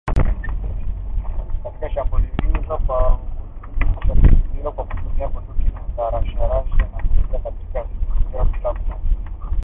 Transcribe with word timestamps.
katika 1.63 1.89
shambulizi 1.93 2.31
hilo 4.55 4.71
kwa 4.73 4.85
kutumia 4.85 5.27
bunduki 5.27 5.65
za 5.97 6.09
rashasha 6.09 6.47
na 6.47 6.59
kurejea 6.87 7.39
katika 7.43 7.83
vituo 7.83 8.29
vyao 8.31 8.45
bila 8.73 8.73
kuumia 8.73 9.59